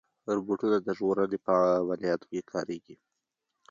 روبوټونه 0.35 0.77
د 0.81 0.87
ژغورنې 0.97 1.37
په 1.45 1.51
عملیاتو 1.79 2.25
کې 2.31 2.41
کارېږي. 2.51 2.95